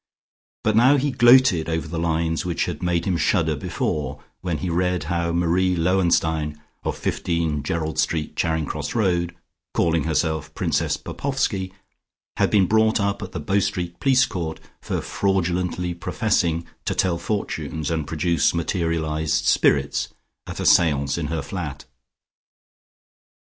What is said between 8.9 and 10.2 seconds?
Road, calling